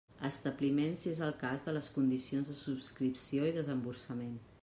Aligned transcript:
Establiment, 0.27 0.95
si 1.01 1.09
és 1.11 1.19
el 1.25 1.33
cas, 1.43 1.65
de 1.67 1.75
les 1.75 1.91
condicions 1.99 2.49
de 2.53 2.57
subscripció 2.63 3.47
i 3.51 3.55
desemborsament. 3.61 4.37